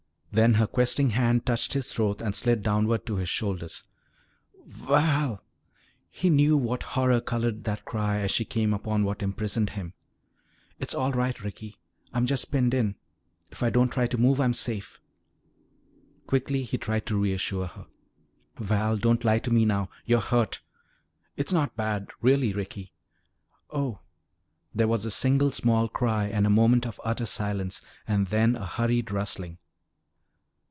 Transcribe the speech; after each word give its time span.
Then 0.33 0.53
her 0.53 0.65
questing 0.65 1.09
hand 1.09 1.45
touched 1.45 1.73
his 1.73 1.91
throat 1.93 2.21
and 2.21 2.33
slid 2.33 2.63
downward 2.63 3.05
to 3.05 3.17
his 3.17 3.27
shoulders. 3.27 3.83
"Val!" 4.65 5.43
He 6.09 6.29
knew 6.29 6.55
what 6.55 6.83
horror 6.83 7.19
colored 7.19 7.65
that 7.65 7.83
cry 7.83 8.19
as 8.21 8.31
she 8.31 8.45
came 8.45 8.73
upon 8.73 9.03
what 9.03 9.21
imprisoned 9.21 9.71
him. 9.71 9.93
"It's 10.79 10.95
all 10.95 11.11
right, 11.11 11.37
Ricky. 11.43 11.75
I'm 12.13 12.25
just 12.25 12.49
pinned 12.49 12.73
in. 12.73 12.95
If 13.51 13.61
I 13.61 13.71
don't 13.71 13.89
try 13.91 14.07
to 14.07 14.17
move 14.17 14.39
I'm 14.39 14.53
safe." 14.53 15.01
Quickly 16.27 16.63
he 16.63 16.77
tried 16.77 17.05
to 17.07 17.19
reassure 17.19 17.67
her. 17.67 17.87
"Val, 18.55 18.95
don't 18.95 19.25
lie 19.25 19.39
to 19.39 19.51
me 19.51 19.65
now 19.65 19.89
you're 20.05 20.21
hurt!" 20.21 20.61
"It's 21.35 21.51
not 21.51 21.75
bad, 21.75 22.07
really, 22.21 22.53
Ricky" 22.53 22.93
"Oh!" 23.69 23.99
There 24.73 24.87
was 24.87 25.03
a 25.03 25.11
single 25.11 25.51
small 25.51 25.89
cry 25.89 26.27
and 26.27 26.47
a 26.47 26.49
moment 26.49 26.87
of 26.87 27.01
utter 27.03 27.25
silence 27.25 27.81
and 28.07 28.27
then 28.27 28.55
a 28.55 28.65
hurried 28.65 29.11
rustling. 29.11 29.57